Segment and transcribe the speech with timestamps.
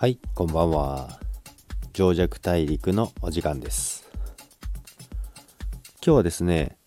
[0.00, 1.20] はい、こんばんは。
[1.92, 4.08] 情弱大陸のお時間です。
[6.02, 6.78] 今日はですね、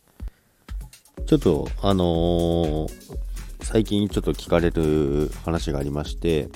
[1.27, 2.89] ちょっと、あのー
[3.61, 6.49] 最近ちょっと聞かれる話がありまして、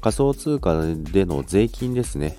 [0.00, 0.82] 仮想通貨
[1.12, 2.36] での税金ですね。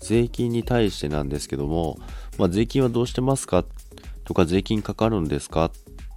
[0.00, 2.00] 税金に対してなんですけども、
[2.36, 3.64] まあ、税金はどうしてますか？
[4.24, 5.66] とか、税金かかるんですか？
[5.66, 5.70] っ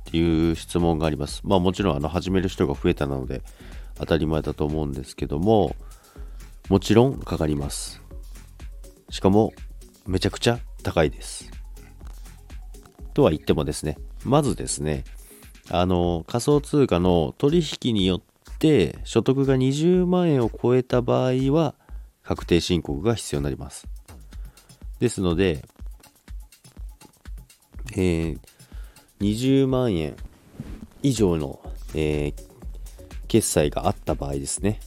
[0.06, 1.42] ていう質問があります。
[1.44, 3.44] まあもちろん、あの、始める人が増えたなので、
[4.00, 5.76] 当たり前だと思うんですけども、
[6.70, 8.02] もちろんかかります。
[9.10, 9.54] しかも、
[10.08, 11.52] めちゃくちゃ高いです。
[13.14, 15.04] とは言ってもですね、まずですね、
[15.70, 18.22] あの、仮想通貨の取引によっ
[18.60, 21.76] て所得が20万円を超えた場合は、
[22.24, 23.88] 確定申告が必要になります。
[25.00, 25.64] ですので、
[27.96, 28.40] えー
[29.22, 30.16] 20万円
[31.02, 31.60] 以上の、
[31.94, 32.56] えー
[33.28, 34.80] 決済があった場合ですね、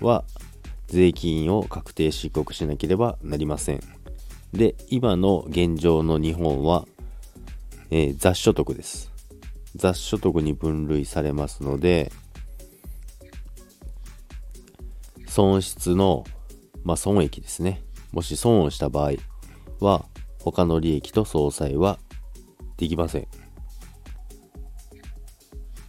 [0.00, 0.24] は、
[0.86, 3.80] 税金を確定申告しなければなりません。
[4.52, 6.86] で、今の現状の日本は、
[7.90, 9.12] えー雑所得です。
[9.74, 12.10] 雑所得に分類されますので、
[15.26, 16.24] 損失の、
[16.82, 17.82] まあ、損益ですね。
[18.12, 19.12] もし損をした場合
[19.80, 20.06] は、
[20.40, 21.98] 他の利益と相殺は
[22.78, 23.28] できません。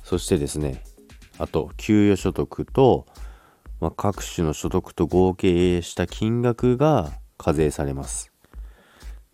[0.04, 0.84] そしてですね、
[1.38, 3.06] あと、給与所得と、
[3.80, 8.32] まあ、各種の所得と合計した金額が課税されます。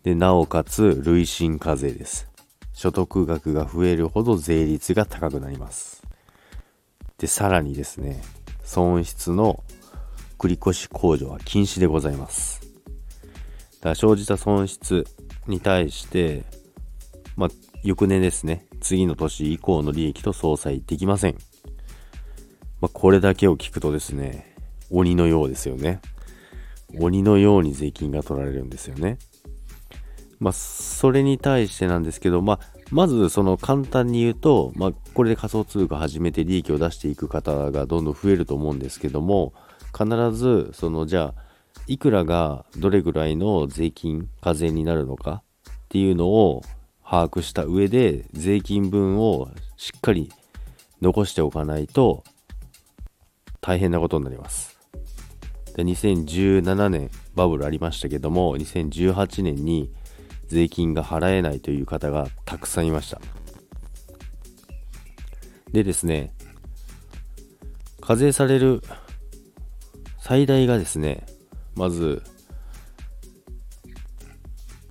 [0.02, 2.28] で、なおかつ、累進課税です。
[2.74, 6.02] 所得額が増えるほど税率が高くなります。
[7.18, 8.22] で、さらにですね、
[8.64, 9.62] 損失の
[10.38, 12.60] 繰越控除は禁止でございます。
[13.80, 15.06] だから生じた損失
[15.46, 16.44] に対して、
[17.36, 17.48] まあ、
[17.82, 21.38] 翌年ですね、次の年以降の利益と相殺できません。
[22.84, 24.54] まあ、これだけを聞くとですね、
[24.90, 26.02] 鬼のようですよね。
[27.00, 29.16] 鬼のように税金が取られるんですよね。
[30.38, 39.54] まあ、それに対してなんですけど、まあ、まずその簡単に言うと、まあ、これで仮想通貨始めて利益を出していく方がどんどん増えると思うんですけども、
[39.96, 41.42] 必ず、その、じゃあ、
[41.86, 46.60] いくらがどれぐらいの税金、課税になるのかっていうのを
[47.02, 50.30] 把握した上で、税金分をしっかり
[51.00, 52.24] 残しておかないと、
[53.64, 54.78] 大変なことになります。
[55.74, 59.90] で、2017年バブルありましたけども、2018年に
[60.48, 63.22] 税金が払えないという方がたくさんいました。
[65.72, 66.34] でですね、
[68.02, 68.82] 課税される
[70.18, 71.24] 最大がですね、
[71.74, 72.22] まず、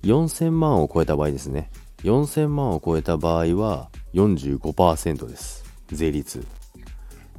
[0.02, 1.70] 4000万を超えた場合ですね。
[2.02, 5.64] 4000万を超えた場合は45%です。
[5.92, 6.44] 税率。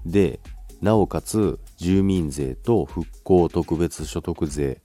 [0.05, 0.39] で、
[0.81, 4.81] なおかつ住民税と復興特別所得税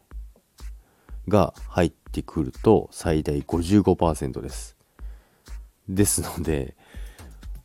[1.29, 4.77] が入ってくると最大55%です。
[5.89, 6.77] ですので、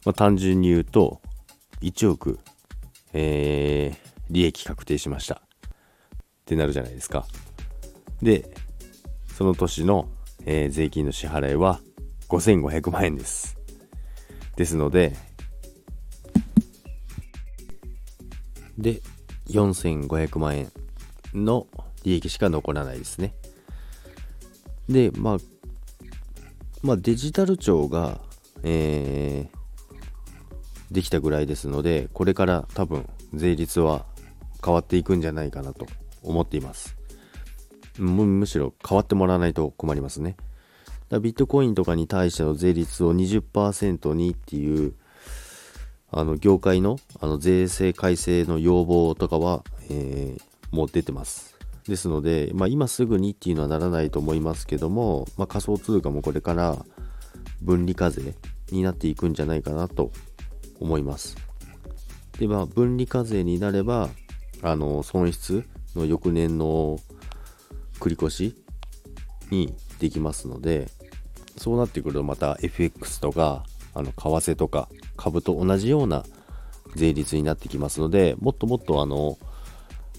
[0.06, 1.22] まあ、単純に言うと
[1.82, 2.40] 1億、
[3.14, 5.40] えー、利益確定しましたっ
[6.46, 7.26] てなるじゃないですか。
[8.22, 8.50] で、
[9.34, 10.08] その年の、
[10.46, 11.80] えー税金の支払いは
[12.30, 13.58] 5500万円です。
[14.56, 15.16] ですので、
[18.78, 19.02] で、
[19.48, 20.72] 4500万円
[21.34, 21.68] の
[22.04, 23.34] 利益しか残らないですね。
[24.90, 25.38] で、まあ、
[26.84, 28.22] まあ、デジタル庁が、
[28.64, 29.66] えー
[30.92, 34.06] できたぐらいですので、これから多分税率は
[34.64, 35.86] 変わっていくんじゃないかなと
[36.24, 36.96] 思っています。
[37.98, 40.38] むむしろ変わってもらわないと困りますね。
[41.10, 44.94] だビットコインとかに対しての税率を20%にっていう、
[46.16, 51.56] あの、業界の、あの、税制改正の要望とかは、えーもう出てます。
[51.88, 56.84] ですので、まあ、今すぐにっていうのはならないと思いますけども、まあ、仮想通貨もこれから
[57.62, 58.36] 分離課税
[58.72, 60.12] になっていくんじゃないかなと
[60.80, 61.38] 思います。
[62.40, 64.10] で、まあ、分離課税になれば、
[64.62, 65.64] あの、損失
[65.96, 67.00] の翌年の
[68.00, 68.56] 繰り越し
[69.52, 70.90] にできますので、
[71.56, 73.64] そうなってくるとまた FX とか、
[73.96, 76.24] あの、為替とか株と同じような
[76.96, 79.38] 税率になってきますので、もっともっとあの、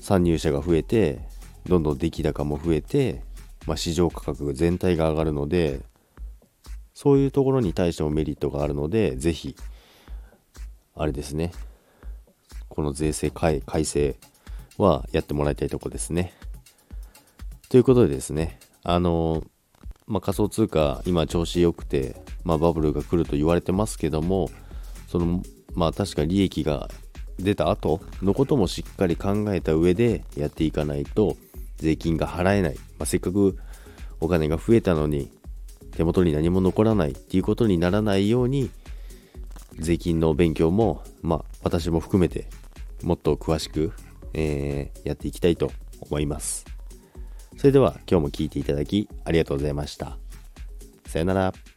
[0.00, 1.20] 参入者が増えて、
[1.66, 3.22] どんどん出来高も増えて、
[3.66, 5.80] まあ、市場価格全体が上がるので、
[6.94, 9.54] そういうところに対してもメリットがあるので、ぜひ、
[10.94, 11.52] あれですね、
[12.68, 14.16] この税制改正
[14.78, 16.32] はやってもらいたいとこですね。
[17.68, 19.44] ということでですね、あの、
[20.06, 24.50] まあ、仮想通貨今調子良くて、まあ、バブルが来ると言われてますけども、
[25.08, 25.42] その、
[25.74, 26.88] まあ確かに利益が
[27.38, 31.36] 出た後のこともしっかり考えた上でやっていかないと
[31.76, 33.58] 税金が払えない、まあ、せっかく
[34.20, 35.30] お金が増えたのに
[35.90, 38.70] 手元に何も残らないっていうことにならないように
[39.78, 42.48] 税金の勉強もまあ私も含めて
[43.02, 43.92] もっと詳しく、
[44.32, 45.70] えー、やっていきたいと
[46.00, 46.64] 思います。
[47.58, 50.16] それでは今日も聴いていただきありがとうございました。
[51.06, 51.75] さよなら。